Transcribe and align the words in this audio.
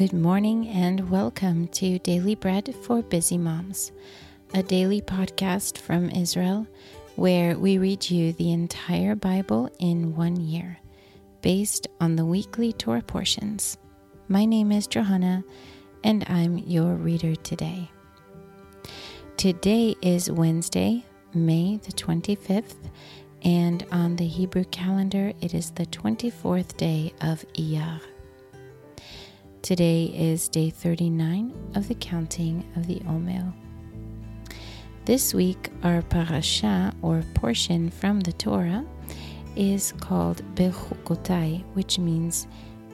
Good 0.00 0.14
morning 0.14 0.66
and 0.66 1.10
welcome 1.10 1.68
to 1.68 1.98
Daily 1.98 2.34
Bread 2.34 2.74
for 2.74 3.02
Busy 3.02 3.36
Moms, 3.36 3.92
a 4.54 4.62
daily 4.62 5.02
podcast 5.02 5.76
from 5.76 6.08
Israel 6.08 6.66
where 7.16 7.58
we 7.58 7.76
read 7.76 8.08
you 8.08 8.32
the 8.32 8.50
entire 8.50 9.14
Bible 9.14 9.68
in 9.78 10.16
one 10.16 10.36
year, 10.36 10.78
based 11.42 11.86
on 12.00 12.16
the 12.16 12.24
weekly 12.24 12.72
Torah 12.72 13.02
portions. 13.02 13.76
My 14.26 14.46
name 14.46 14.72
is 14.72 14.86
Johanna 14.86 15.44
and 16.02 16.24
I'm 16.30 16.56
your 16.56 16.94
reader 16.94 17.36
today. 17.36 17.90
Today 19.36 19.96
is 20.00 20.30
Wednesday, 20.30 21.04
May 21.34 21.76
the 21.76 21.92
25th, 21.92 22.88
and 23.42 23.84
on 23.92 24.16
the 24.16 24.26
Hebrew 24.26 24.64
calendar 24.64 25.34
it 25.42 25.52
is 25.52 25.72
the 25.72 25.84
24th 25.84 26.78
day 26.78 27.12
of 27.20 27.44
Iyar. 27.52 28.00
Today 29.62 30.04
is 30.06 30.48
day 30.48 30.70
39 30.70 31.72
of 31.74 31.86
the 31.86 31.94
counting 31.96 32.64
of 32.76 32.86
the 32.86 33.02
Omer. 33.06 33.52
This 35.04 35.34
week, 35.34 35.68
our 35.84 36.00
parasha 36.00 36.94
or 37.02 37.22
portion 37.34 37.90
from 37.90 38.20
the 38.20 38.32
Torah 38.32 38.86
is 39.56 39.92
called 40.00 40.42
Bechukotai, 40.54 41.62
which 41.74 41.98
means 41.98 42.46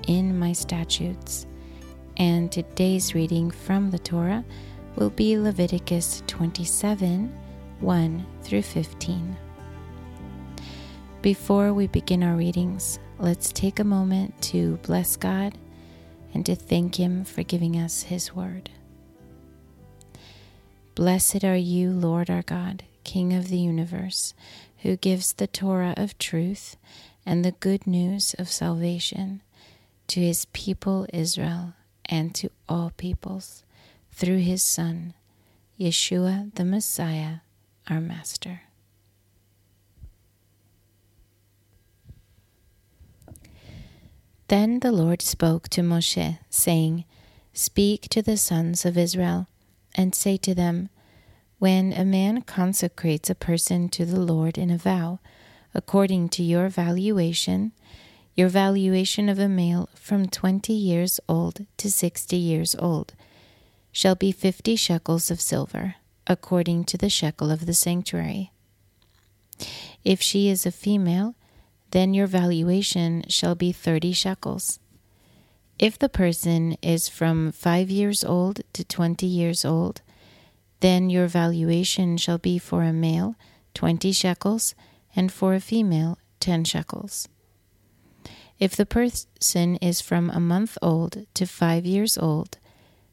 in 0.09 0.37
my 0.37 0.53
statutes. 0.53 1.47
And 2.17 2.51
today's 2.51 3.15
reading 3.15 3.53
from 3.53 3.93
the 3.93 4.01
Torah 4.01 4.45
will 4.97 5.11
be 5.11 5.39
Leviticus 5.39 6.25
27 6.27 7.33
1 7.79 8.27
through 8.43 8.63
15. 8.63 9.37
Before 11.23 11.73
we 11.73 11.87
begin 11.87 12.25
our 12.25 12.35
readings, 12.35 12.99
let's 13.21 13.53
take 13.53 13.79
a 13.79 13.85
moment 13.85 14.35
to 14.43 14.79
bless 14.79 15.17
God 15.17 15.57
and 16.37 16.45
to 16.45 16.55
thank 16.55 16.97
Him 16.97 17.25
for 17.25 17.43
giving 17.43 17.81
us 17.81 18.03
His 18.03 18.35
word. 18.35 18.69
Blessed 20.95 21.45
are 21.45 21.57
you, 21.57 21.91
Lord 21.91 22.29
our 22.29 22.43
God, 22.43 22.83
King 23.05 23.33
of 23.33 23.49
the 23.49 23.57
universe, 23.57 24.35
who 24.81 24.99
gives 24.99 25.33
the 25.33 25.47
Torah 25.47 25.95
of 25.97 26.19
truth 26.19 26.77
and 27.25 27.43
the 27.43 27.53
good 27.53 27.87
news 27.87 28.35
of 28.39 28.51
salvation 28.51 29.41
to 30.09 30.21
His 30.21 30.45
people 30.53 31.07
Israel 31.11 31.73
and 32.05 32.35
to 32.35 32.51
all 32.69 32.93
peoples 32.99 33.65
through 34.13 34.41
His 34.41 34.63
Son, 34.63 35.15
Yeshua 35.81 36.55
the 36.55 36.67
Messiah, 36.67 37.37
our 37.89 38.03
Master. 38.03 38.61
Then 44.49 44.81
the 44.81 44.93
Lord 44.93 45.23
spoke 45.23 45.69
to 45.71 45.81
Moshe, 45.81 46.39
saying, 46.51 47.05
Speak 47.53 48.03
to 48.11 48.23
the 48.23 48.37
sons 48.37 48.85
of 48.85 48.97
Israel, 48.97 49.49
and 49.95 50.15
say 50.15 50.37
to 50.37 50.55
them, 50.55 50.89
When 51.59 51.93
a 51.93 52.05
man 52.05 52.43
consecrates 52.43 53.29
a 53.29 53.35
person 53.35 53.89
to 53.91 54.05
the 54.05 54.21
Lord 54.21 54.57
in 54.57 54.71
a 54.71 54.79
vow, 54.79 55.19
according 55.75 56.29
to 56.31 56.43
your 56.45 56.69
valuation, 56.69 57.73
your 58.37 58.49
valuation 58.49 59.29
of 59.29 59.39
a 59.39 59.49
male 59.49 59.89
from 59.95 60.29
twenty 60.29 60.75
years 60.75 61.19
old 61.29 61.67
to 61.79 61.91
sixty 61.91 62.37
years 62.37 62.77
old 62.79 63.15
shall 63.91 64.15
be 64.15 64.31
fifty 64.31 64.77
shekels 64.77 65.31
of 65.31 65.41
silver, 65.41 65.97
according 66.27 66.85
to 66.85 66.99
the 66.99 67.09
shekel 67.09 67.51
of 67.51 67.67
the 67.67 67.75
sanctuary. 67.75 68.53
If 70.05 70.21
she 70.21 70.49
is 70.49 70.67
a 70.67 70.71
female, 70.71 71.35
then 71.91 72.15
your 72.15 72.27
valuation 72.27 73.25
shall 73.29 73.55
be 73.55 73.73
thirty 73.73 74.13
shekels. 74.13 74.79
If 75.79 75.99
the 75.99 76.09
person 76.09 76.77
is 76.83 77.09
from 77.09 77.53
five 77.53 77.91
years 77.91 78.25
old 78.25 78.61
to 78.73 78.85
twenty 78.85 79.27
years 79.27 79.65
old, 79.65 80.01
then 80.81 81.11
your 81.11 81.27
valuation 81.27 82.17
shall 82.17 82.39
be 82.39 82.59
for 82.59 82.83
a 82.83 82.93
male 82.93 83.37
twenty 83.75 84.13
shekels, 84.13 84.75
and 85.15 85.33
for 85.33 85.55
a 85.55 85.61
female 85.61 86.19
ten 86.41 86.65
shekels. 86.65 87.29
If 88.59 88.75
the 88.75 88.87
person 88.87 89.77
is 89.77 90.01
from 90.01 90.31
a 90.31 90.41
month 90.41 90.79
old 90.81 91.27
to 91.35 91.47
five 91.47 91.85
years 91.85 92.17
old, 92.17 92.59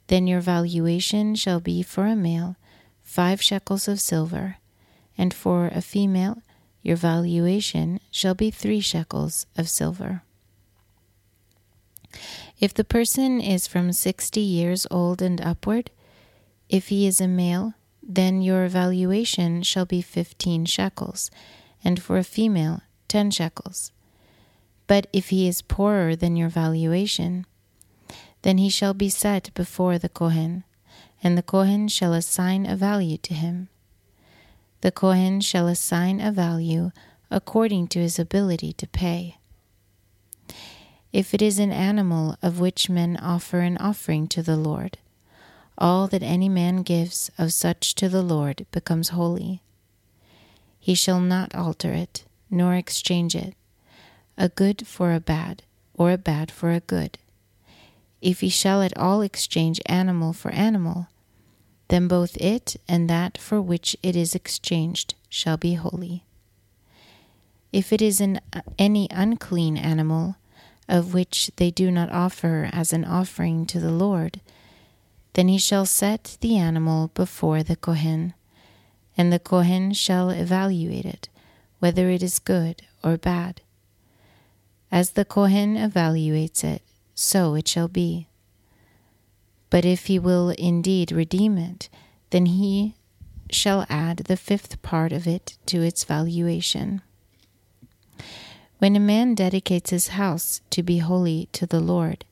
then 0.08 0.28
your 0.28 0.40
valuation 0.40 1.36
shall 1.36 1.60
be 1.60 1.84
for 1.84 2.06
a 2.06 2.16
male 2.16 2.56
five 3.02 3.42
shekels 3.42 3.88
of 3.88 4.00
silver, 4.00 4.58
and 5.18 5.34
for 5.34 5.68
a 5.68 5.82
female 5.82 6.43
your 6.84 6.98
valuation 6.98 8.00
shall 8.12 8.36
be 8.36 8.52
three 8.52 8.82
shekels 8.82 9.48
of 9.58 9.70
silver. 9.70 10.22
If 12.60 12.74
the 12.74 12.84
person 12.84 13.42
is 13.42 13.66
from 13.66 13.92
sixty 13.94 14.42
years 14.42 14.86
old 14.92 15.22
and 15.22 15.42
upward, 15.42 15.90
if 16.70 16.90
he 16.90 17.08
is 17.08 17.20
a 17.20 17.28
male, 17.28 17.74
then 18.04 18.42
your 18.42 18.68
valuation 18.68 19.64
shall 19.64 19.86
be 19.86 20.02
fifteen 20.02 20.66
shekels, 20.66 21.32
and 21.84 22.02
for 22.02 22.18
a 22.18 22.24
female, 22.24 22.82
ten 23.08 23.32
shekels. 23.32 23.92
But 24.86 25.08
if 25.14 25.30
he 25.30 25.48
is 25.48 25.62
poorer 25.62 26.16
than 26.16 26.36
your 26.36 26.50
valuation, 26.50 27.46
then 28.42 28.58
he 28.58 28.70
shall 28.70 28.94
be 28.94 29.10
set 29.10 29.54
before 29.54 29.98
the 29.98 30.10
Kohen, 30.10 30.66
and 31.24 31.38
the 31.38 31.44
Kohen 31.44 31.88
shall 31.88 32.14
assign 32.14 32.66
a 32.66 32.76
value 32.76 33.18
to 33.20 33.34
him 33.34 33.70
the 34.84 34.92
Kohen 34.92 35.40
shall 35.40 35.70
assign 35.70 36.20
a 36.20 36.30
value 36.30 36.92
according 37.32 37.88
to 37.88 38.00
his 38.00 38.20
ability 38.20 38.74
to 38.74 38.86
pay. 38.86 39.38
If 41.14 41.34
it 41.34 41.42
is 41.42 41.58
an 41.58 41.72
animal 41.72 42.36
of 42.42 42.60
which 42.60 42.90
men 42.90 43.16
offer 43.16 43.62
an 43.62 43.78
offering 43.78 44.28
to 44.28 44.44
the 44.44 44.58
Lord, 44.58 44.98
all 45.78 46.08
that 46.08 46.22
any 46.22 46.50
man 46.50 46.84
gives 46.84 47.32
of 47.38 47.54
such 47.54 47.96
to 47.96 48.10
the 48.10 48.22
Lord 48.22 48.66
becomes 48.72 49.16
holy. 49.16 49.62
He 50.82 50.96
shall 50.96 51.22
not 51.22 51.56
alter 51.56 51.94
it, 51.94 52.26
nor 52.52 52.76
exchange 52.76 53.38
it, 53.38 53.56
a 54.38 54.50
good 54.50 54.86
for 54.86 55.14
a 55.14 55.22
bad, 55.22 55.64
or 55.94 56.12
a 56.12 56.18
bad 56.18 56.52
for 56.52 56.72
a 56.72 56.82
good. 56.82 57.18
If 58.22 58.42
he 58.42 58.50
shall 58.50 58.82
at 58.82 58.98
all 58.98 59.22
exchange 59.22 59.80
animal 59.86 60.34
for 60.34 60.52
animal, 60.52 61.08
then 61.88 62.08
both 62.08 62.38
it 62.38 62.76
and 62.88 63.10
that 63.10 63.38
for 63.38 63.62
which 63.62 63.96
it 64.02 64.16
is 64.16 64.36
exchanged 64.36 65.16
shall 65.30 65.58
be 65.58 65.74
holy. 65.74 66.24
If 67.72 67.92
it 67.92 68.02
is 68.02 68.22
an, 68.22 68.40
any 68.78 69.08
unclean 69.12 69.78
animal, 69.78 70.38
of 70.88 71.14
which 71.14 71.50
they 71.56 71.72
do 71.72 71.90
not 71.90 72.12
offer 72.12 72.70
as 72.72 72.94
an 72.94 73.06
offering 73.06 73.66
to 73.68 73.80
the 73.80 73.92
Lord, 73.92 74.42
then 75.34 75.48
he 75.48 75.58
shall 75.58 75.86
set 75.86 76.38
the 76.42 76.58
animal 76.58 77.10
before 77.14 77.64
the 77.64 77.76
Kohen, 77.76 78.34
and 79.18 79.34
the 79.34 79.40
Kohen 79.40 79.94
shall 79.94 80.30
evaluate 80.30 81.06
it, 81.06 81.30
whether 81.80 82.10
it 82.10 82.22
is 82.22 82.40
good 82.40 82.84
or 83.04 83.18
bad. 83.18 83.62
As 84.92 85.12
the 85.12 85.26
Kohen 85.26 85.76
evaluates 85.76 86.64
it, 86.64 86.84
so 87.16 87.56
it 87.56 87.68
shall 87.68 87.88
be. 87.88 88.28
But 89.74 89.86
if 89.86 90.06
he 90.06 90.20
will 90.20 90.50
indeed 90.52 91.12
redeem 91.12 91.58
it, 91.58 91.90
then 92.30 92.46
he 92.46 92.94
shall 93.50 93.88
add 93.90 94.18
the 94.18 94.38
fifth 94.38 94.80
part 94.84 95.12
of 95.12 95.26
it 95.26 95.58
to 95.66 95.82
its 95.82 96.04
valuation. 96.04 97.02
When 98.78 98.96
a 98.96 99.00
man 99.00 99.34
dedicates 99.34 99.90
his 99.90 100.10
house 100.10 100.62
to 100.70 100.84
be 100.84 101.00
holy 101.00 101.50
to 101.54 101.66
the 101.66 101.80
Lord, 101.80 102.24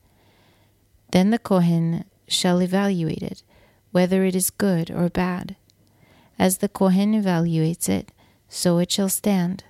then 1.10 1.30
the 1.30 1.38
Kohen 1.40 2.04
shall 2.28 2.62
evaluate 2.62 3.24
it, 3.24 3.42
whether 3.90 4.24
it 4.24 4.36
is 4.36 4.50
good 4.50 4.88
or 4.92 5.08
bad. 5.08 5.56
As 6.38 6.58
the 6.58 6.68
Kohen 6.68 7.12
evaluates 7.12 7.88
it, 7.88 8.12
so 8.48 8.78
it 8.78 8.92
shall 8.92 9.08
stand. 9.08 9.64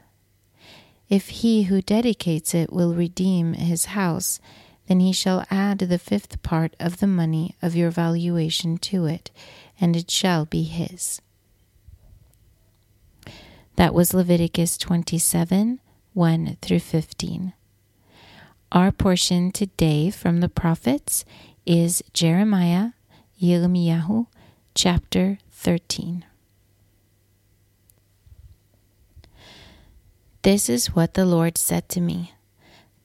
If 1.09 1.41
he 1.41 1.63
who 1.63 1.81
dedicates 1.81 2.55
it 2.55 2.71
will 2.71 2.93
redeem 2.93 3.55
his 3.55 3.87
house, 3.97 4.41
then 4.93 5.01
he 5.01 5.11
shall 5.11 5.47
add 5.51 5.79
the 5.79 5.99
fifth 5.99 6.43
part 6.43 6.77
of 6.79 6.99
the 6.99 7.07
money 7.07 7.57
of 7.63 7.75
your 7.75 7.91
valuation 7.91 8.77
to 8.77 9.07
it, 9.07 9.31
and 9.81 9.97
it 9.97 10.11
shall 10.11 10.45
be 10.45 10.65
his. 10.65 11.23
That 13.77 13.95
was 13.95 14.13
Leviticus 14.13 14.77
27 14.77 15.81
1 16.13 16.57
through 16.61 16.81
15. 16.81 17.55
Our 18.71 18.93
portion 18.93 19.51
today 19.51 20.11
from 20.11 20.41
the 20.41 20.51
prophets 20.51 21.25
is 21.65 22.03
Jeremiah, 22.13 22.91
Yirmiyahu, 23.41 24.27
chapter 24.75 25.39
13. 25.53 26.27
This 30.43 30.69
is 30.69 30.95
what 30.95 31.15
the 31.15 31.25
Lord 31.25 31.57
said 31.57 31.89
to 31.89 32.03
me. 32.03 32.35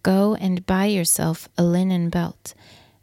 Go 0.03 0.35
and 0.35 0.65
buy 0.65 0.85
yourself 0.85 1.49
a 1.57 1.63
linen 1.63 2.09
belt, 2.09 2.53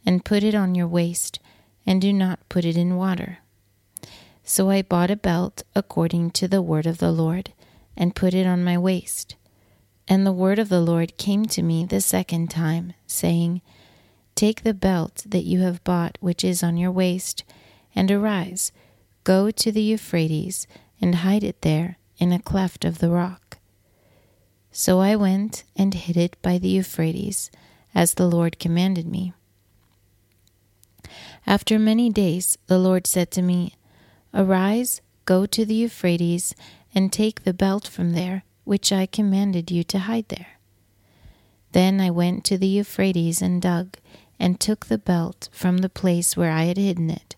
and 0.06 0.24
put 0.24 0.42
it 0.42 0.54
on 0.54 0.74
your 0.74 0.86
waist, 0.86 1.38
and 1.86 2.00
do 2.00 2.12
not 2.12 2.48
put 2.48 2.64
it 2.64 2.76
in 2.76 2.96
water. 2.96 3.38
So 4.42 4.70
I 4.70 4.82
bought 4.82 5.10
a 5.10 5.16
belt 5.16 5.62
according 5.74 6.30
to 6.32 6.48
the 6.48 6.62
word 6.62 6.86
of 6.86 6.98
the 6.98 7.12
Lord, 7.12 7.52
and 7.96 8.14
put 8.14 8.34
it 8.34 8.46
on 8.46 8.64
my 8.64 8.76
waist. 8.76 9.36
And 10.06 10.26
the 10.26 10.32
word 10.32 10.58
of 10.58 10.68
the 10.68 10.80
Lord 10.80 11.16
came 11.16 11.46
to 11.46 11.62
me 11.62 11.84
the 11.84 12.00
second 12.00 12.50
time, 12.50 12.92
saying, 13.06 13.62
Take 14.34 14.62
the 14.62 14.74
belt 14.74 15.24
that 15.26 15.44
you 15.44 15.60
have 15.60 15.84
bought, 15.84 16.18
which 16.20 16.44
is 16.44 16.62
on 16.62 16.76
your 16.76 16.90
waist, 16.90 17.44
and 17.94 18.10
arise, 18.10 18.72
go 19.22 19.50
to 19.50 19.72
the 19.72 19.82
Euphrates, 19.82 20.66
and 21.00 21.16
hide 21.16 21.44
it 21.44 21.62
there 21.62 21.98
in 22.18 22.32
a 22.32 22.38
cleft 22.38 22.84
of 22.84 22.98
the 22.98 23.10
rock. 23.10 23.43
So 24.76 24.98
I 24.98 25.14
went 25.14 25.62
and 25.76 25.94
hid 25.94 26.16
it 26.16 26.36
by 26.42 26.58
the 26.58 26.68
Euphrates, 26.68 27.48
as 27.94 28.14
the 28.14 28.26
Lord 28.26 28.58
commanded 28.58 29.06
me. 29.06 29.32
After 31.46 31.78
many 31.78 32.10
days, 32.10 32.58
the 32.66 32.76
Lord 32.76 33.06
said 33.06 33.30
to 33.30 33.40
me, 33.40 33.76
Arise, 34.34 35.00
go 35.26 35.46
to 35.46 35.64
the 35.64 35.76
Euphrates, 35.76 36.56
and 36.92 37.12
take 37.12 37.44
the 37.44 37.54
belt 37.54 37.86
from 37.86 38.14
there, 38.14 38.42
which 38.64 38.90
I 38.90 39.06
commanded 39.06 39.70
you 39.70 39.84
to 39.84 40.00
hide 40.00 40.28
there. 40.28 40.58
Then 41.70 42.00
I 42.00 42.10
went 42.10 42.42
to 42.46 42.58
the 42.58 42.66
Euphrates 42.66 43.40
and 43.40 43.62
dug, 43.62 43.96
and 44.40 44.58
took 44.58 44.86
the 44.86 44.98
belt 44.98 45.48
from 45.52 45.78
the 45.78 45.88
place 45.88 46.36
where 46.36 46.50
I 46.50 46.64
had 46.64 46.78
hidden 46.78 47.10
it. 47.10 47.36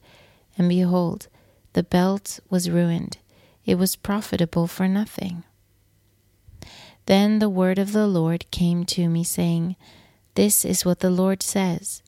And 0.57 0.71
behold, 0.71 1.29
the 1.75 1.83
belt 1.83 2.41
was 2.49 2.71
ruined, 2.71 3.19
it 3.67 3.75
was 3.75 3.95
profitable 3.95 4.67
for 4.67 4.89
nothing. 4.89 5.45
Then 7.07 7.39
the 7.39 7.49
word 7.49 7.79
of 7.79 7.93
the 7.93 8.09
Lord 8.09 8.51
came 8.51 8.85
to 8.87 9.09
me, 9.09 9.23
saying, 9.23 9.77
This 10.35 10.65
is 10.65 10.85
what 10.85 11.01
the 11.01 11.11
Lord 11.11 11.43
says 11.43 12.03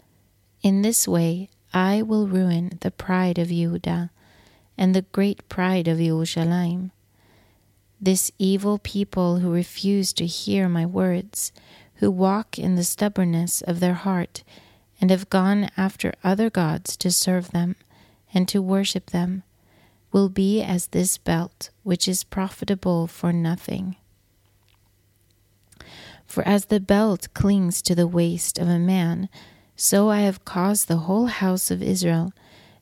In 0.62 0.82
this 0.82 1.06
way 1.06 1.48
I 1.72 2.02
will 2.02 2.26
ruin 2.26 2.78
the 2.80 2.90
pride 2.90 3.38
of 3.38 3.48
Judah 3.48 4.10
and 4.76 4.94
the 4.94 5.02
great 5.02 5.48
pride 5.48 5.86
of 5.86 5.98
Jerusalem. 5.98 6.90
This 8.00 8.32
evil 8.38 8.78
people 8.78 9.38
who 9.38 9.52
refuse 9.52 10.12
to 10.14 10.26
hear 10.26 10.68
my 10.68 10.86
words, 10.86 11.52
who 11.96 12.10
walk 12.10 12.58
in 12.58 12.74
the 12.74 12.84
stubbornness 12.84 13.62
of 13.62 13.80
their 13.80 13.94
heart, 13.94 14.42
and 15.00 15.10
have 15.10 15.30
gone 15.30 15.70
after 15.76 16.12
other 16.24 16.50
gods 16.50 16.96
to 16.96 17.10
serve 17.10 17.50
them 17.50 17.76
and 18.34 18.48
to 18.48 18.60
worship 18.60 19.10
them, 19.10 19.44
will 20.10 20.28
be 20.28 20.62
as 20.62 20.88
this 20.88 21.18
belt, 21.18 21.70
which 21.82 22.08
is 22.08 22.24
profitable 22.24 23.06
for 23.06 23.32
nothing. 23.32 23.96
For 26.28 26.46
as 26.46 26.66
the 26.66 26.78
belt 26.78 27.26
clings 27.34 27.82
to 27.82 27.96
the 27.96 28.06
waist 28.06 28.60
of 28.60 28.69
a 28.69 28.78
man, 28.78 29.28
so 29.75 30.10
I 30.10 30.20
have 30.20 30.44
caused 30.44 30.86
the 30.86 30.98
whole 31.08 31.26
house 31.26 31.72
of 31.72 31.82
Israel 31.82 32.32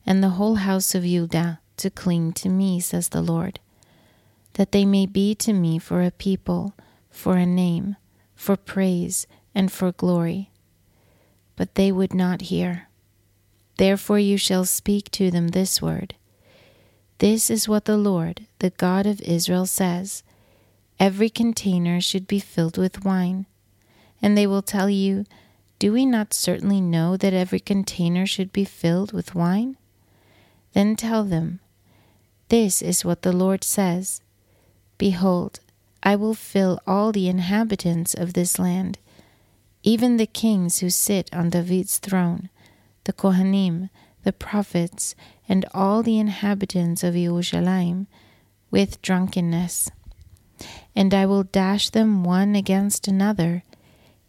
and 0.05 0.23
the 0.23 0.37
whole 0.37 0.55
house 0.55 0.93
of 0.93 1.03
Judah 1.03 1.59
to 1.77 1.89
cling 1.89 2.33
to 2.33 2.49
me, 2.49 2.79
says 2.79 3.09
the 3.09 3.21
Lord, 3.21 3.59
that 4.53 4.71
they 4.71 4.85
may 4.85 5.07
be 5.07 5.33
to 5.33 5.53
me 5.53 5.79
for 5.79 6.03
a 6.03 6.11
people, 6.11 6.75
for 7.09 7.37
a 7.37 7.45
name, 7.47 7.95
for 8.35 8.55
praise, 8.55 9.25
and 9.55 9.71
for 9.71 9.91
glory 9.91 10.51
but 11.57 11.75
they 11.75 11.91
would 11.91 12.13
not 12.13 12.43
hear. 12.43 12.87
Therefore 13.77 14.19
you 14.19 14.37
shall 14.37 14.63
speak 14.63 15.11
to 15.11 15.29
them 15.29 15.49
this 15.49 15.81
word 15.81 16.15
This 17.17 17.49
is 17.49 17.67
what 17.67 17.85
the 17.85 17.97
Lord, 17.97 18.47
the 18.59 18.69
God 18.69 19.05
of 19.05 19.19
Israel, 19.21 19.65
says 19.65 20.23
Every 20.99 21.29
container 21.29 22.01
should 22.01 22.27
be 22.27 22.39
filled 22.39 22.77
with 22.77 23.05
wine. 23.05 23.45
And 24.21 24.37
they 24.37 24.47
will 24.47 24.61
tell 24.61 24.89
you, 24.89 25.25
Do 25.79 25.93
we 25.93 26.05
not 26.05 26.33
certainly 26.33 26.81
know 26.81 27.17
that 27.17 27.33
every 27.33 27.59
container 27.59 28.25
should 28.25 28.51
be 28.51 28.65
filled 28.65 29.13
with 29.13 29.35
wine? 29.35 29.77
Then 30.73 30.95
tell 30.95 31.23
them, 31.23 31.59
This 32.49 32.81
is 32.81 33.05
what 33.05 33.21
the 33.21 33.33
Lord 33.33 33.63
says 33.63 34.21
Behold, 34.97 35.59
I 36.01 36.15
will 36.15 36.33
fill 36.33 36.79
all 36.87 37.11
the 37.11 37.27
inhabitants 37.27 38.13
of 38.13 38.33
this 38.33 38.57
land 38.57 38.97
even 39.87 40.17
the 40.17 40.27
kings 40.27 40.79
who 40.79 40.89
sit 40.89 41.33
on 41.33 41.49
David's 41.49 41.97
throne, 41.97 42.49
the 43.05 43.13
Kohanim, 43.13 43.89
the 44.25 44.33
prophets, 44.33 45.15
and 45.47 45.65
all 45.73 46.03
the 46.03 46.19
inhabitants 46.19 47.05
of 47.05 47.13
Jerusalem, 47.13 48.07
with 48.69 49.01
drunkenness. 49.01 49.89
And 50.95 51.13
I 51.13 51.25
will 51.25 51.43
dash 51.43 51.89
them 51.89 52.23
one 52.23 52.55
against 52.55 53.07
another, 53.07 53.63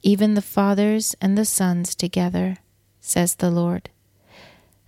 even 0.02 0.34
the 0.34 0.42
fathers 0.42 1.14
and 1.20 1.36
the 1.36 1.44
sons 1.44 1.94
together, 1.94 2.58
says 3.00 3.34
the 3.34 3.50
Lord. 3.50 3.90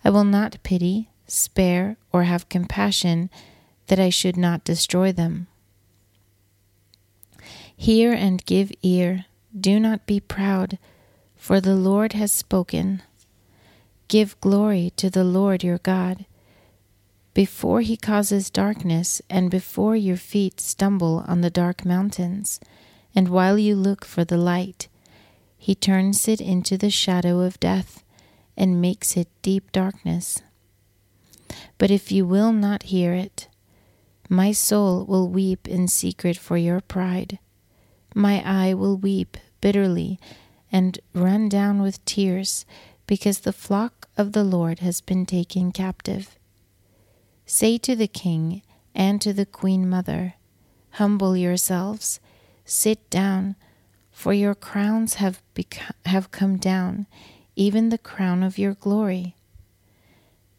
I 0.05 0.11
will 0.11 0.25
not 0.25 0.63
pity, 0.63 1.11
spare, 1.27 1.97
or 2.13 2.25
have 2.25 2.49
compassion, 2.49 3.31
that 3.87 3.99
I 3.99 4.11
should 4.11 4.37
not 4.37 4.65
destroy 4.65 5.13
them. 5.13 5.47
Hear 7.77 8.13
and 8.13 8.45
give 8.45 8.73
ear 8.83 9.25
do 9.59 9.81
not 9.81 10.07
be 10.07 10.21
proud, 10.21 10.79
for 11.35 11.61
the 11.61 11.75
Lord 11.75 12.13
has 12.13 12.31
spoken. 12.31 13.03
Give 14.07 14.41
glory 14.41 14.93
to 14.97 15.11
the 15.11 15.25
Lord 15.25 15.65
your 15.65 15.79
God. 15.79 16.25
Before 17.41 17.81
he 17.81 17.97
causes 17.97 18.51
darkness, 18.51 19.23
and 19.31 19.51
before 19.51 19.97
your 19.97 20.19
feet 20.19 20.61
stumble 20.61 21.25
on 21.27 21.41
the 21.41 21.49
dark 21.49 21.87
mountains, 21.87 22.61
and 23.15 23.31
while 23.31 23.57
you 23.57 23.75
look 23.75 24.05
for 24.05 24.27
the 24.27 24.37
light, 24.37 24.89
he 25.57 25.75
turns 25.75 26.29
it 26.29 26.43
into 26.43 26.77
the 26.77 26.91
shadow 26.91 27.41
of 27.41 27.59
death, 27.59 28.05
and 28.59 28.83
makes 28.83 29.17
it 29.17 29.29
deep 29.41 29.73
darkness. 29.73 30.43
But 31.79 31.91
if 31.91 32.13
you 32.13 32.27
will 32.27 32.53
not 32.53 32.83
hear 32.93 33.15
it, 33.15 33.49
my 34.29 34.53
soul 34.53 35.07
will 35.07 35.27
weep 35.27 35.67
in 35.67 35.89
secret 35.89 36.37
for 36.37 36.59
your 36.59 36.83
pride 36.83 37.39
my 38.15 38.43
eye 38.45 38.75
will 38.75 38.99
weep 38.99 39.39
bitterly 39.63 40.21
and 40.71 41.01
run 41.15 41.49
down 41.49 41.81
with 41.81 42.05
tears, 42.05 42.67
because 43.07 43.41
the 43.41 43.53
flock 43.65 44.11
of 44.19 44.33
the 44.33 44.45
Lord 44.45 44.81
has 44.81 45.01
been 45.01 45.25
taken 45.25 45.73
captive. 45.73 46.37
Say 47.51 47.79
to 47.79 47.97
the 47.97 48.07
king 48.07 48.63
and 48.95 49.21
to 49.21 49.33
the 49.33 49.45
queen 49.45 49.89
mother, 49.89 50.35
Humble 50.93 51.37
yourselves, 51.37 52.21
sit 52.65 53.11
down, 53.11 53.57
for 54.13 54.33
your 54.33 54.55
crowns 54.55 55.15
have, 55.15 55.43
beco- 55.55 55.93
have 56.07 56.31
come 56.31 56.59
down, 56.59 57.09
even 57.57 57.89
the 57.89 57.99
crown 57.99 58.45
of 58.45 58.59
your 58.59 58.75
glory. 58.75 59.35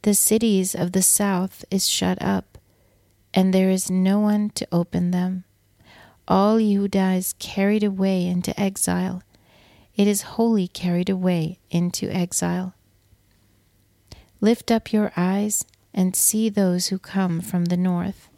The 0.01 0.13
cities 0.13 0.75
of 0.75 0.91
the 0.91 1.01
south 1.01 1.63
is 1.71 1.87
shut 1.87 2.21
up, 2.21 2.57
and 3.33 3.53
there 3.53 3.69
is 3.69 3.89
no 3.89 4.19
one 4.19 4.49
to 4.51 4.67
open 4.71 5.11
them 5.11 5.45
all 6.27 6.57
Yehudah 6.57 7.17
is 7.17 7.35
carried 7.39 7.83
away 7.83 8.25
into 8.25 8.57
exile. 8.59 9.21
It 9.95 10.07
is 10.07 10.21
wholly 10.21 10.67
carried 10.67 11.09
away 11.09 11.59
into 11.69 12.09
exile. 12.09 12.73
Lift 14.39 14.71
up 14.71 14.93
your 14.93 15.11
eyes 15.17 15.65
and 15.93 16.15
see 16.15 16.49
those 16.49 16.87
who 16.87 16.97
come 16.99 17.41
from 17.41 17.65
the 17.65 17.77
north. 17.77 18.29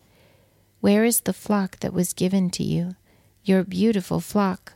Where 0.81 1.05
is 1.05 1.21
the 1.21 1.33
flock 1.33 1.79
that 1.79 1.93
was 1.93 2.13
given 2.13 2.49
to 2.51 2.63
you, 2.63 2.95
your 3.43 3.63
beautiful 3.63 4.19
flock? 4.19 4.73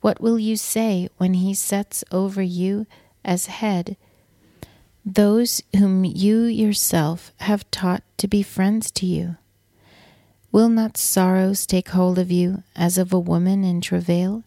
What 0.00 0.20
will 0.20 0.38
you 0.38 0.56
say 0.56 1.08
when 1.18 1.34
he 1.34 1.52
sets 1.54 2.02
over 2.10 2.42
you 2.42 2.86
as 3.24 3.46
head 3.46 3.96
those 5.04 5.62
whom 5.76 6.04
you 6.04 6.42
yourself 6.42 7.32
have 7.40 7.70
taught 7.70 8.02
to 8.18 8.28
be 8.28 8.42
friends 8.42 8.90
to 8.92 9.06
you? 9.06 9.36
Will 10.52 10.68
not 10.68 10.96
sorrows 10.96 11.66
take 11.66 11.90
hold 11.90 12.18
of 12.18 12.30
you 12.30 12.62
as 12.74 12.98
of 12.98 13.12
a 13.12 13.18
woman 13.18 13.62
in 13.64 13.80
travail? 13.80 14.44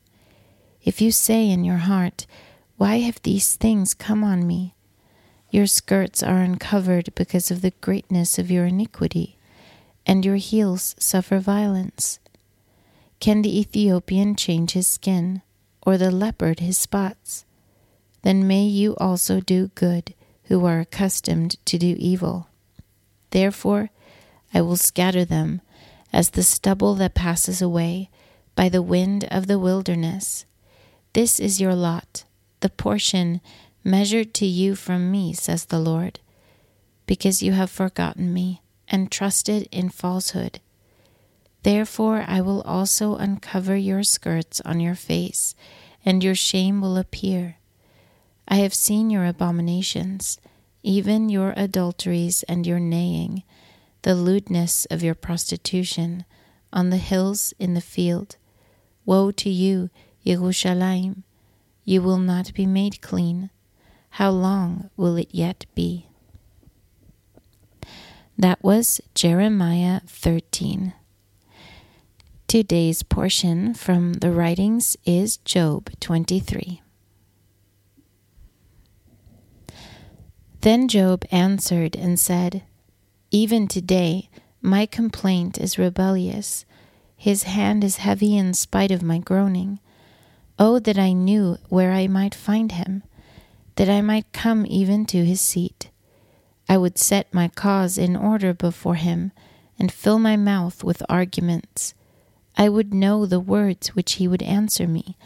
If 0.83 1.01
you 1.01 1.11
say 1.11 1.49
in 1.49 1.63
your 1.63 1.77
heart, 1.77 2.25
Why 2.77 2.97
have 2.99 3.21
these 3.21 3.55
things 3.55 3.93
come 3.93 4.23
on 4.23 4.45
me? 4.45 4.72
Your 5.53 5.67
skirts 5.67 6.23
are 6.23 6.39
uncovered 6.39 7.13
because 7.13 7.51
of 7.51 7.61
the 7.61 7.73
greatness 7.79 8.39
of 8.39 8.49
your 8.49 8.65
iniquity, 8.65 9.37
and 10.03 10.25
your 10.25 10.37
heels 10.37 10.95
suffer 10.97 11.37
violence. 11.37 12.17
Can 13.19 13.43
the 13.43 13.59
Ethiopian 13.59 14.35
change 14.35 14.71
his 14.71 14.87
skin, 14.87 15.43
or 15.85 15.95
the 15.95 16.09
leopard 16.09 16.59
his 16.59 16.79
spots? 16.79 17.45
Then 18.23 18.47
may 18.47 18.63
you 18.63 18.95
also 18.95 19.41
do 19.41 19.67
good, 19.75 20.15
who 20.45 20.65
are 20.65 20.79
accustomed 20.79 21.63
to 21.65 21.77
do 21.77 21.95
evil. 21.99 22.47
Therefore, 23.29 23.91
I 24.55 24.61
will 24.61 24.75
scatter 24.75 25.23
them 25.23 25.61
as 26.11 26.31
the 26.31 26.41
stubble 26.41 26.95
that 26.95 27.13
passes 27.13 27.61
away 27.61 28.09
by 28.55 28.69
the 28.69 28.81
wind 28.81 29.27
of 29.29 29.45
the 29.45 29.59
wilderness. 29.59 30.45
This 31.13 31.39
is 31.39 31.61
your 31.61 31.75
lot, 31.75 32.23
the 32.61 32.69
portion 32.69 33.39
measured 33.83 34.33
to 34.35 34.45
you 34.45 34.75
from 34.75 35.11
me, 35.11 35.33
says 35.33 35.65
the 35.65 35.79
Lord, 35.79 36.19
because 37.05 37.43
you 37.43 37.51
have 37.51 37.69
forgotten 37.69 38.33
me 38.33 38.61
and 38.87 39.11
trusted 39.11 39.67
in 39.71 39.89
falsehood. 39.89 40.59
Therefore 41.63 42.25
I 42.27 42.41
will 42.41 42.61
also 42.61 43.15
uncover 43.15 43.75
your 43.75 44.03
skirts 44.03 44.61
on 44.61 44.79
your 44.79 44.95
face, 44.95 45.55
and 46.05 46.23
your 46.23 46.35
shame 46.35 46.81
will 46.81 46.97
appear. 46.97 47.57
I 48.47 48.57
have 48.57 48.73
seen 48.73 49.09
your 49.09 49.25
abominations, 49.25 50.39
even 50.83 51.29
your 51.29 51.53
adulteries 51.55 52.43
and 52.43 52.67
your 52.67 52.79
neighing 52.79 53.43
the 54.03 54.15
lewdness 54.15 54.85
of 54.91 55.01
your 55.01 55.15
prostitution 55.15 56.25
on 56.71 56.89
the 56.89 56.97
hills 56.97 57.53
in 57.57 57.73
the 57.73 57.81
field. 57.81 58.35
Woe 59.05 59.31
to 59.31 59.49
you, 59.49 59.89
Jerusalem! 60.25 61.23
You 61.85 62.01
will 62.01 62.19
not 62.19 62.53
be 62.53 62.65
made 62.65 63.01
clean. 63.01 63.49
How 64.17 64.29
long 64.29 64.91
will 64.95 65.17
it 65.17 65.29
yet 65.31 65.65
be? 65.73 66.05
That 68.37 68.63
was 68.63 69.01
Jeremiah 69.15 70.01
13. 70.05 70.93
Today's 72.47 73.01
portion 73.01 73.73
from 73.73 74.13
the 74.13 74.29
writings 74.29 74.95
is 75.03 75.37
Job 75.37 75.89
23. 75.99 76.83
Then 80.61 80.87
Job 80.87 81.25
answered 81.31 81.95
and 81.95 82.19
said, 82.19 82.61
Even 83.31 83.67
today 83.67 84.29
my 84.61 84.85
complaint 84.85 85.57
is 85.57 85.79
rebellious. 85.79 86.65
His 87.17 87.43
hand 87.43 87.83
is 87.83 87.97
heavy 87.97 88.37
in 88.37 88.53
spite 88.53 88.91
of 88.91 89.01
my 89.01 89.17
groaning. 89.17 89.79
Oh, 90.59 90.77
that 90.77 90.99
I 90.99 91.13
knew 91.13 91.57
where 91.69 91.91
I 91.91 92.05
might 92.05 92.35
find 92.35 92.73
him, 92.73 93.01
that 93.75 93.89
I 93.89 94.01
might 94.01 94.31
come 94.31 94.65
even 94.65 95.05
to 95.07 95.25
his 95.25 95.41
seat. 95.41 95.89
I 96.69 96.77
would 96.77 96.97
set 96.97 97.33
my 97.33 97.47
cause 97.47 97.97
in 97.97 98.15
order 98.15 98.53
before 98.53 98.95
him, 98.95 99.31
and 99.79 99.91
fill 99.91 100.19
my 100.19 100.37
mouth 100.37 100.83
with 100.83 101.03
arguments. 101.09 101.93
I 102.55 102.69
would 102.69 102.93
know 102.93 103.25
the 103.25 103.39
words 103.39 103.89
which 103.89 104.13
he 104.13 104.27
would 104.27 104.43
answer 104.43 104.87
me, 104.87 105.17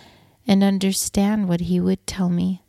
and 0.47 0.63
understand 0.63 1.47
what 1.47 1.61
he 1.61 1.79
would 1.79 2.05
tell 2.07 2.29
me. 2.29 2.63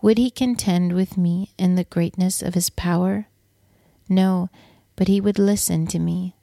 Would 0.00 0.18
he 0.18 0.30
contend 0.30 0.92
with 0.92 1.16
me 1.16 1.52
in 1.58 1.74
the 1.74 1.84
greatness 1.84 2.42
of 2.42 2.54
his 2.54 2.70
power? 2.70 3.26
No, 4.08 4.50
but 4.96 5.08
he 5.08 5.20
would 5.20 5.38
listen 5.38 5.86
to 5.88 5.98
me. 5.98 6.36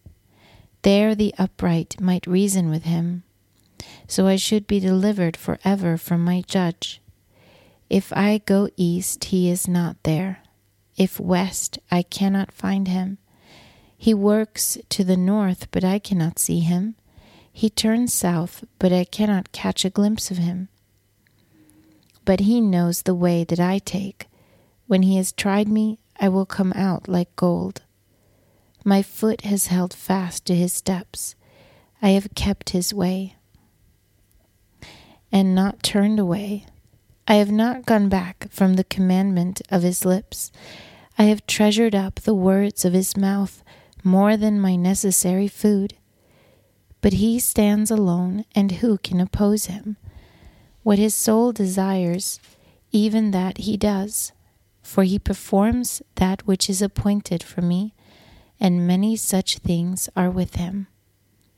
There 0.81 1.13
the 1.13 1.33
upright 1.37 2.01
might 2.01 2.25
reason 2.27 2.69
with 2.69 2.83
him, 2.83 3.23
so 4.07 4.27
I 4.27 4.35
should 4.35 4.67
be 4.67 4.79
delivered 4.79 5.37
forever 5.37 5.97
from 5.97 6.23
my 6.23 6.41
judge. 6.41 7.00
If 7.91 8.13
I 8.13 8.37
go 8.37 8.69
east, 8.77 9.25
he 9.25 9.49
is 9.49 9.67
not 9.67 10.01
there. 10.03 10.43
If 10.95 11.19
west, 11.19 11.77
I 11.91 12.03
cannot 12.03 12.53
find 12.53 12.87
him. 12.87 13.17
He 13.97 14.13
works 14.13 14.77
to 14.87 15.03
the 15.03 15.17
north, 15.17 15.69
but 15.71 15.83
I 15.83 15.99
cannot 15.99 16.39
see 16.39 16.61
him. 16.61 16.95
He 17.51 17.69
turns 17.69 18.13
south, 18.13 18.63
but 18.79 18.93
I 18.93 19.03
cannot 19.03 19.51
catch 19.51 19.83
a 19.83 19.89
glimpse 19.89 20.31
of 20.31 20.37
him. 20.37 20.69
But 22.23 22.39
he 22.39 22.61
knows 22.61 23.01
the 23.01 23.13
way 23.13 23.43
that 23.43 23.59
I 23.59 23.79
take. 23.79 24.27
When 24.87 25.01
he 25.01 25.17
has 25.17 25.33
tried 25.33 25.67
me, 25.67 25.99
I 26.17 26.29
will 26.29 26.45
come 26.45 26.71
out 26.71 27.09
like 27.09 27.35
gold. 27.35 27.81
My 28.85 29.01
foot 29.01 29.41
has 29.41 29.67
held 29.67 29.93
fast 29.93 30.45
to 30.45 30.55
his 30.55 30.71
steps. 30.71 31.35
I 32.01 32.11
have 32.11 32.35
kept 32.35 32.69
his 32.69 32.93
way 32.93 33.35
and 35.29 35.53
not 35.53 35.83
turned 35.83 36.21
away. 36.21 36.67
I 37.27 37.35
have 37.35 37.51
not 37.51 37.85
gone 37.85 38.09
back 38.09 38.47
from 38.49 38.73
the 38.73 38.83
commandment 38.83 39.61
of 39.69 39.83
his 39.83 40.05
lips. 40.05 40.51
I 41.17 41.23
have 41.23 41.45
treasured 41.45 41.93
up 41.93 42.21
the 42.21 42.33
words 42.33 42.83
of 42.83 42.93
his 42.93 43.15
mouth 43.15 43.63
more 44.03 44.35
than 44.35 44.59
my 44.59 44.75
necessary 44.75 45.47
food. 45.47 45.95
But 47.01 47.13
he 47.13 47.39
stands 47.39 47.91
alone, 47.91 48.45
and 48.55 48.73
who 48.73 48.97
can 48.97 49.19
oppose 49.19 49.65
him? 49.65 49.97
What 50.83 50.99
his 50.99 51.15
soul 51.15 51.51
desires, 51.51 52.39
even 52.91 53.31
that 53.31 53.59
he 53.59 53.77
does, 53.77 54.31
for 54.81 55.03
he 55.03 55.19
performs 55.19 56.01
that 56.15 56.45
which 56.47 56.69
is 56.69 56.81
appointed 56.81 57.43
for 57.43 57.61
me, 57.61 57.93
and 58.59 58.87
many 58.87 59.15
such 59.15 59.59
things 59.59 60.09
are 60.15 60.29
with 60.29 60.55
him. 60.55 60.87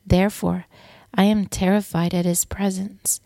Therefore, 0.05 0.65
I 1.13 1.23
am 1.23 1.45
terrified 1.45 2.13
at 2.13 2.25
his 2.25 2.45
presence. 2.45 3.21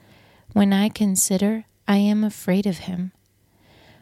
When 0.54 0.74
I 0.74 0.90
consider, 0.90 1.66
I 1.88 1.98
am 1.98 2.24
afraid 2.24 2.66
of 2.66 2.80
him. 2.80 3.14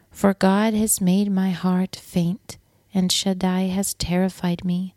For 0.09 0.33
God 0.33 0.73
has 0.73 0.99
made 0.99 1.31
my 1.31 1.51
heart 1.51 1.95
faint, 1.95 2.57
and 2.93 3.11
Shaddai 3.11 3.67
has 3.67 3.93
terrified 3.93 4.65
me. 4.65 4.95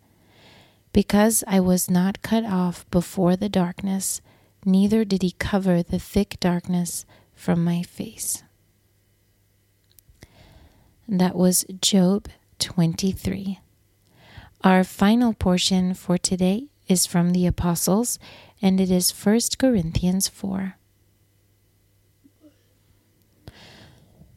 Because 0.93 1.45
I 1.47 1.61
was 1.61 1.91
not 1.91 2.23
cut 2.23 2.45
off 2.45 2.89
before 2.91 3.37
the 3.37 3.49
darkness, 3.49 4.21
neither 4.65 5.05
did 5.05 5.23
he 5.23 5.33
cover 5.33 5.83
the 5.83 5.99
thick 5.99 6.39
darkness 6.41 7.05
from 7.35 7.63
my 7.63 7.83
face. 7.83 8.43
That 11.07 11.35
was 11.37 11.65
Job 11.81 12.29
23. 12.59 13.59
Our 14.65 14.83
final 14.83 15.35
portion 15.35 15.95
for 15.95 16.17
today 16.17 16.69
is 16.87 17.07
from 17.07 17.33
the 17.33 17.47
Apostles, 17.47 18.19
and 18.63 18.81
it 18.81 18.91
is 18.91 19.11
1 19.11 19.41
Corinthians 19.59 20.29
4. 20.29 20.77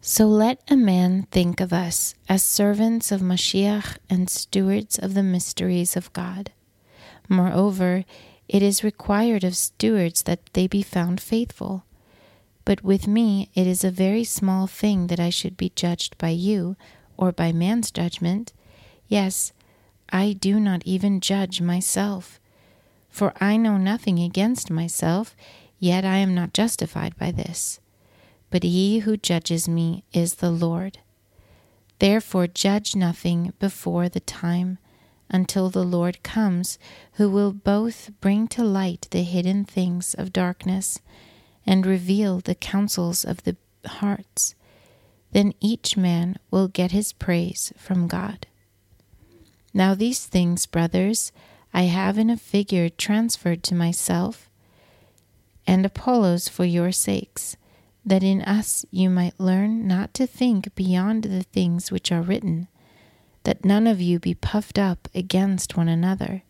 So 0.03 0.25
let 0.25 0.63
a 0.67 0.75
man 0.75 1.27
think 1.29 1.59
of 1.59 1.71
us 1.71 2.15
as 2.27 2.43
servants 2.43 3.11
of 3.11 3.21
Mashiach 3.21 3.97
and 4.09 4.31
stewards 4.31 4.97
of 4.97 5.13
the 5.13 5.21
mysteries 5.21 5.95
of 5.95 6.11
God. 6.11 6.51
Moreover, 7.29 8.03
it 8.49 8.63
is 8.63 8.83
required 8.83 9.43
of 9.43 9.55
stewards 9.55 10.23
that 10.23 10.51
they 10.53 10.65
be 10.65 10.81
found 10.81 11.21
faithful. 11.21 11.85
But 12.65 12.83
with 12.83 13.07
me 13.07 13.51
it 13.53 13.67
is 13.67 13.83
a 13.83 13.91
very 13.91 14.23
small 14.23 14.65
thing 14.65 15.05
that 15.05 15.19
I 15.19 15.29
should 15.29 15.55
be 15.55 15.71
judged 15.75 16.17
by 16.17 16.29
you, 16.29 16.75
or 17.15 17.31
by 17.31 17.51
man's 17.51 17.91
judgment. 17.91 18.53
Yes, 19.07 19.53
I 20.09 20.33
do 20.33 20.59
not 20.59 20.81
even 20.83 21.21
judge 21.21 21.61
myself. 21.61 22.39
For 23.07 23.33
I 23.39 23.55
know 23.55 23.77
nothing 23.77 24.17
against 24.17 24.71
myself, 24.71 25.35
yet 25.77 26.03
I 26.03 26.17
am 26.17 26.33
not 26.33 26.53
justified 26.55 27.15
by 27.17 27.29
this 27.29 27.80
but 28.51 28.61
he 28.63 28.99
who 28.99 29.17
judges 29.17 29.67
me 29.67 30.03
is 30.13 30.35
the 30.35 30.51
Lord. 30.51 30.99
Therefore, 31.97 32.47
judge 32.47 32.95
nothing 32.95 33.53
before 33.59 34.09
the 34.09 34.19
time 34.19 34.77
until 35.29 35.69
the 35.69 35.83
Lord 35.83 36.21
comes, 36.21 36.77
who 37.13 37.29
will 37.29 37.53
both 37.53 38.11
bring 38.19 38.47
to 38.49 38.63
light 38.63 39.07
the 39.11 39.23
hidden 39.23 39.65
things 39.65 40.13
of 40.13 40.33
darkness 40.33 40.99
and 41.65 41.85
reveal 41.85 42.39
the 42.39 42.55
counsels 42.55 43.23
of 43.23 43.43
the 43.43 43.55
hearts. 43.85 44.55
Then 45.31 45.53
each 45.61 45.95
man 45.95 46.37
will 46.51 46.67
get 46.67 46.91
his 46.91 47.13
praise 47.13 47.71
from 47.77 48.07
God. 48.07 48.45
Now, 49.73 49.95
these 49.95 50.25
things, 50.25 50.65
brothers, 50.65 51.31
I 51.73 51.83
have 51.83 52.17
in 52.17 52.29
a 52.29 52.35
figure 52.35 52.89
transferred 52.89 53.63
to 53.63 53.75
myself 53.75 54.49
and 55.65 55.85
Apollos 55.85 56.49
for 56.49 56.65
your 56.65 56.91
sakes 56.91 57.55
that 58.05 58.23
in 58.23 58.41
us 58.41 58.85
you 58.91 59.09
might 59.09 59.39
learn 59.39 59.87
not 59.87 60.13
to 60.15 60.25
think 60.25 60.73
beyond 60.75 61.23
the 61.23 61.43
things 61.43 61.91
which 61.91 62.11
are 62.11 62.21
written, 62.21 62.67
that 63.43 63.65
none 63.65 63.87
of 63.87 64.01
you 64.01 64.19
be 64.19 64.33
puffed 64.33 64.79
up 64.79 65.07
against 65.13 65.77
one 65.77 65.87
another. 65.87 66.43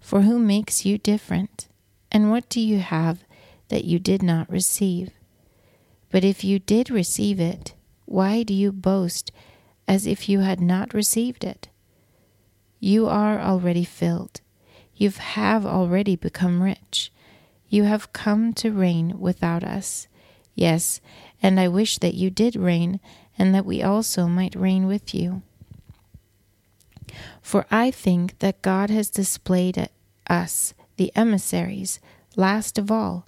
For 0.00 0.22
who 0.22 0.38
makes 0.38 0.84
you 0.84 0.98
different? 0.98 1.68
And 2.10 2.30
what 2.30 2.48
do 2.48 2.60
you 2.60 2.78
have 2.78 3.24
that 3.68 3.84
you 3.84 3.98
did 3.98 4.22
not 4.22 4.50
receive? 4.50 5.10
But 6.10 6.24
if 6.24 6.42
you 6.42 6.58
did 6.58 6.90
receive 6.90 7.38
it, 7.38 7.74
why 8.06 8.42
do 8.42 8.54
you 8.54 8.72
boast 8.72 9.30
as 9.86 10.06
if 10.06 10.28
you 10.28 10.40
had 10.40 10.60
not 10.60 10.94
received 10.94 11.44
it? 11.44 11.68
You 12.80 13.06
are 13.06 13.40
already 13.40 13.84
filled. 13.84 14.40
You 14.94 15.10
have 15.10 15.66
already 15.66 16.16
become 16.16 16.62
rich. 16.62 17.12
You 17.68 17.84
have 17.84 18.12
come 18.12 18.54
to 18.54 18.72
reign 18.72 19.20
without 19.20 19.62
us. 19.62 20.08
Yes, 20.58 21.00
and 21.40 21.60
I 21.60 21.68
wish 21.68 21.98
that 21.98 22.14
you 22.14 22.30
did 22.30 22.56
reign, 22.56 22.98
and 23.38 23.54
that 23.54 23.64
we 23.64 23.80
also 23.80 24.26
might 24.26 24.56
reign 24.56 24.88
with 24.88 25.14
you. 25.14 25.42
For 27.40 27.64
I 27.70 27.92
think 27.92 28.40
that 28.40 28.60
God 28.60 28.90
has 28.90 29.08
displayed 29.08 29.88
us, 30.28 30.74
the 30.96 31.12
emissaries, 31.14 32.00
last 32.34 32.76
of 32.76 32.90
all, 32.90 33.24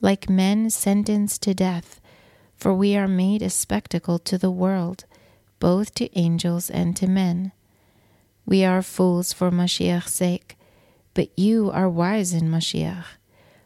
like 0.00 0.30
men 0.30 0.70
sentenced 0.70 1.42
to 1.42 1.52
death, 1.52 2.00
for 2.56 2.72
we 2.72 2.96
are 2.96 3.06
made 3.06 3.42
a 3.42 3.50
spectacle 3.50 4.18
to 4.18 4.38
the 4.38 4.50
world, 4.50 5.04
both 5.58 5.94
to 5.96 6.18
angels 6.18 6.70
and 6.70 6.96
to 6.96 7.06
men. 7.06 7.52
We 8.46 8.64
are 8.64 8.80
fools 8.80 9.34
for 9.34 9.50
Mashiach's 9.50 10.14
sake, 10.14 10.56
but 11.12 11.28
you 11.38 11.70
are 11.70 11.90
wise 11.90 12.32
in 12.32 12.48
Mashiach. 12.50 13.04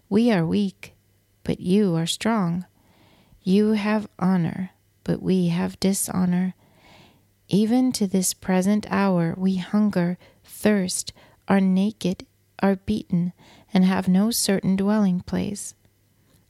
We 0.09 0.33
are 0.33 0.45
weak, 0.45 0.95
but 1.45 1.61
you 1.61 1.95
are 1.95 2.07
strong. 2.07 2.67
You 3.47 3.73
have 3.73 4.09
honor, 4.19 4.71
but 5.05 5.23
we 5.23 5.49
have 5.49 5.79
dishonor. 5.79 6.55
Even 7.51 7.93
to 7.93 8.07
this 8.07 8.33
present 8.33 8.87
hour 8.89 9.35
we 9.37 9.57
hunger, 9.57 10.17
thirst, 10.43 11.13
are 11.47 11.61
naked, 11.61 12.25
are 12.61 12.77
beaten, 12.77 13.35
and 13.75 13.85
have 13.85 14.09
no 14.09 14.31
certain 14.31 14.77
dwelling 14.77 15.21
place. 15.21 15.75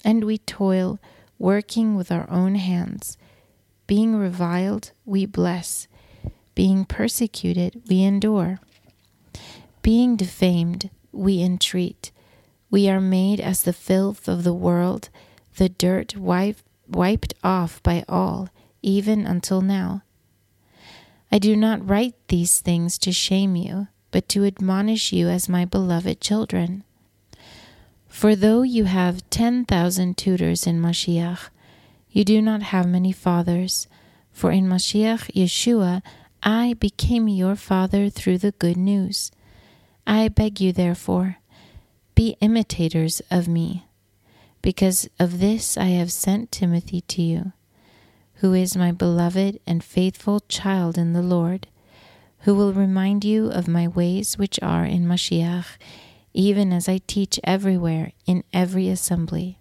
And 0.05 0.23
we 0.23 0.39
toil, 0.39 1.01
working 1.37 1.97
with 1.97 2.13
our 2.13 2.31
own 2.31 2.55
hands. 2.55 3.19
Being 3.89 4.15
reviled, 4.15 4.93
we 5.05 5.27
bless. 5.27 5.89
Being 6.55 6.85
persecuted, 6.85 7.83
we 7.89 8.05
endure. 8.05 8.61
Being 9.83 10.15
defamed, 10.15 10.91
we 11.11 11.43
entreat. 11.43 12.13
We 12.71 12.89
are 12.89 13.01
made 13.01 13.41
as 13.41 13.65
the 13.65 13.73
filth 13.73 14.29
of 14.29 14.45
the 14.45 14.55
world, 14.55 15.09
the 15.57 15.69
dirt 15.69 16.17
wiped 16.17 16.63
wiped 16.88 17.35
off 17.43 17.83
by 17.83 18.05
all, 18.09 18.49
even 18.83 19.26
until 19.26 19.61
now. 19.61 20.03
I 21.33 21.38
do 21.38 21.57
not 21.57 21.88
write 21.88 22.14
these 22.29 22.61
things 22.61 22.99
to 22.99 23.12
shame 23.12 23.57
you, 23.57 23.88
but 24.11 24.29
to 24.31 24.45
admonish 24.45 25.12
you 25.12 25.29
as 25.29 25.49
my 25.49 25.64
beloved 25.64 26.21
children. 26.21 26.85
For 28.07 28.37
though 28.37 28.62
you 28.62 28.85
have 28.85 29.29
ten 29.31 29.64
thousand 29.64 30.17
tutors 30.17 30.67
in 30.67 30.81
Mashiach, 30.81 31.49
you 32.11 32.25
do 32.25 32.41
not 32.41 32.62
have 32.62 32.87
many 32.87 33.11
fathers. 33.11 33.88
For 34.31 34.53
in 34.53 34.69
Mashiach 34.69 35.33
Yeshua, 35.35 36.03
I 36.43 36.75
became 36.75 37.26
your 37.26 37.57
father 37.57 38.09
through 38.09 38.38
the 38.38 38.53
good 38.53 38.76
news. 38.76 39.33
I 40.07 40.29
beg 40.29 40.61
you, 40.61 40.73
therefore, 40.73 41.38
be 42.14 42.37
imitators 42.41 43.21
of 43.31 43.49
me. 43.49 43.87
Because 44.64 45.11
of 45.21 45.40
this 45.40 45.76
I 45.76 45.88
have 45.88 46.11
sent 46.11 46.50
Timothy 46.50 47.02
to 47.02 47.21
you, 47.21 47.52
who 48.37 48.54
is 48.54 48.78
my 48.78 48.92
beloved 48.92 49.61
and 49.66 49.85
faithful 49.85 50.40
child 50.49 50.97
in 50.97 51.12
the 51.12 51.21
Lord, 51.21 51.66
who 52.40 52.54
will 52.54 52.73
remind 52.73 53.26
you 53.26 53.50
of 53.50 53.68
my 53.68 53.87
ways 53.87 54.38
which 54.38 54.59
are 54.62 54.87
in 54.87 55.04
Mashiach, 55.04 55.66
even 56.33 56.73
as 56.73 56.88
I 56.88 57.02
teach 57.06 57.38
everywhere 57.44 58.12
in 58.25 58.42
every 58.54 58.88
assembly. 58.88 59.59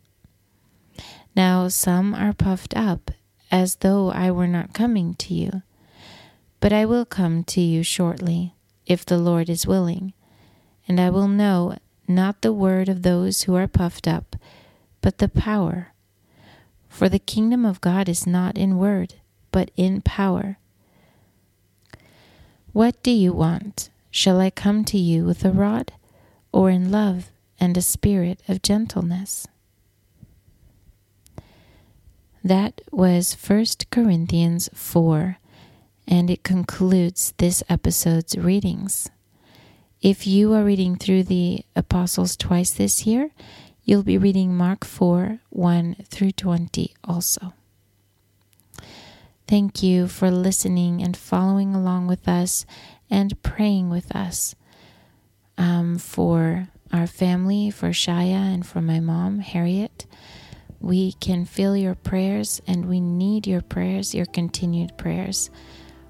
Now 1.35 1.67
some 1.67 2.15
are 2.15 2.31
puffed 2.31 2.73
up, 2.73 3.11
as 3.51 3.75
though 3.75 4.09
I 4.09 4.31
were 4.31 4.47
not 4.47 4.73
coming 4.73 5.15
to 5.15 5.33
you. 5.33 5.63
But 6.61 6.71
I 6.71 6.85
will 6.85 7.03
come 7.03 7.43
to 7.43 7.59
you 7.59 7.83
shortly, 7.83 8.55
if 8.85 9.05
the 9.05 9.17
Lord 9.17 9.49
is 9.49 9.67
willing, 9.67 10.13
and 10.87 10.97
I 10.97 11.09
will 11.09 11.27
know 11.27 11.75
not 12.07 12.41
the 12.41 12.53
word 12.53 12.87
of 12.87 13.01
those 13.01 13.41
who 13.41 13.55
are 13.55 13.67
puffed 13.67 14.07
up, 14.07 14.37
but 15.03 15.19
the 15.19 15.27
power. 15.27 15.93
For 16.87 17.09
the 17.09 17.19
kingdom 17.19 17.65
of 17.65 17.81
God 17.81 18.07
is 18.07 18.25
not 18.25 18.57
in 18.57 18.77
word, 18.77 19.15
but 19.51 19.69
in 19.75 20.01
power. 20.01 20.57
What 22.71 23.03
do 23.03 23.11
you 23.11 23.33
want? 23.33 23.89
Shall 24.09 24.39
I 24.39 24.49
come 24.49 24.85
to 24.85 24.97
you 24.97 25.25
with 25.25 25.43
a 25.43 25.51
rod, 25.51 25.91
or 26.51 26.69
in 26.69 26.89
love 26.89 27.31
and 27.59 27.75
a 27.75 27.81
spirit 27.81 28.41
of 28.47 28.61
gentleness? 28.61 29.45
That 32.43 32.81
was 32.91 33.35
1 33.35 33.65
Corinthians 33.91 34.69
4, 34.73 35.37
and 36.07 36.29
it 36.29 36.43
concludes 36.43 37.33
this 37.37 37.61
episode's 37.67 38.37
readings. 38.37 39.09
If 40.01 40.25
you 40.25 40.53
are 40.53 40.63
reading 40.63 40.95
through 40.95 41.23
the 41.23 41.65
Apostles 41.75 42.37
twice 42.37 42.71
this 42.71 43.05
year, 43.05 43.31
you'll 43.83 44.03
be 44.03 44.17
reading 44.17 44.55
Mark 44.55 44.85
4 44.85 45.39
1 45.49 45.95
through 46.05 46.31
20 46.31 46.93
also. 47.03 47.53
Thank 49.47 49.83
you 49.83 50.07
for 50.07 50.31
listening 50.31 51.01
and 51.03 51.15
following 51.15 51.75
along 51.75 52.07
with 52.07 52.27
us 52.27 52.65
and 53.09 53.41
praying 53.43 53.89
with 53.89 54.15
us 54.15 54.55
um, 55.57 55.97
for 55.97 56.69
our 56.91 57.07
family, 57.07 57.69
for 57.69 57.89
Shaya, 57.89 58.53
and 58.53 58.65
for 58.65 58.81
my 58.81 58.99
mom, 58.99 59.39
Harriet. 59.39 60.05
We 60.79 61.13
can 61.13 61.45
feel 61.45 61.75
your 61.77 61.95
prayers 61.95 62.61
and 62.67 62.87
we 62.87 62.99
need 62.99 63.47
your 63.47 63.61
prayers, 63.61 64.13
your 64.13 64.25
continued 64.25 64.97
prayers 64.97 65.49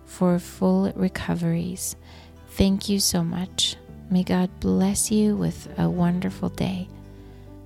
for 0.05 0.39
full 0.39 0.91
recoveries. 0.95 1.95
Thank 2.49 2.89
you 2.89 2.99
so 2.99 3.23
much. 3.23 3.75
May 4.09 4.23
God 4.23 4.49
bless 4.59 5.11
you 5.11 5.35
with 5.35 5.67
a 5.77 5.89
wonderful 5.89 6.49
day. 6.49 6.87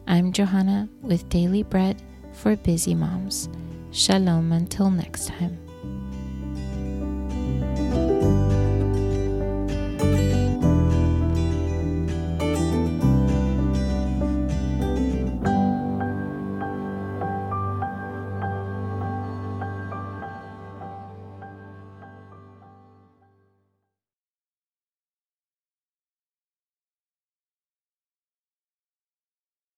I'm 0.09 0.31
Johanna 0.31 0.87
with 1.01 1.27
Daily 1.27 1.63
Bread 1.63 2.01
for 2.31 2.55
Busy 2.55 2.95
Moms. 2.95 3.49
Shalom 3.91 4.53
until 4.53 4.89
next 4.89 5.27
time. 5.27 5.66